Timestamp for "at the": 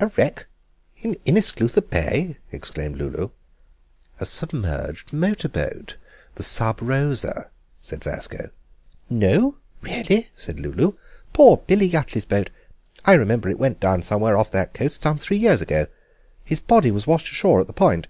17.60-17.74